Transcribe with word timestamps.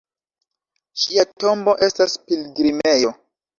Ŝia 1.01 1.27
tombo 1.45 1.77
estas 1.89 2.19
pilgrimejo. 2.25 3.15